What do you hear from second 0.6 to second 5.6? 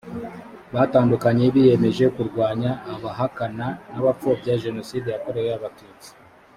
batandukanye biyemeje kurwanya abahakana n’abapfobya jenoside yakorewe